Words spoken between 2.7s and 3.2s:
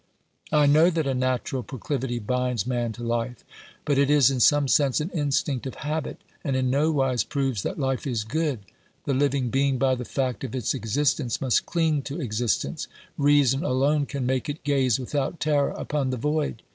to